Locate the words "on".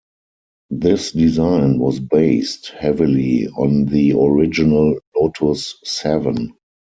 3.49-3.85